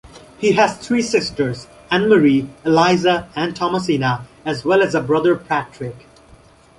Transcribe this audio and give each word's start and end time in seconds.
He 0.39 0.53
has 0.53 0.77
three 0.79 1.03
sisters, 1.03 1.67
Anne-Marie, 1.91 2.49
Eliza 2.65 3.29
and 3.35 3.55
Thomasina, 3.55 4.25
as 4.43 4.65
well 4.65 4.81
as 4.81 4.95
a 4.95 4.99
brother 5.01 5.35
Patrick. 5.35 6.07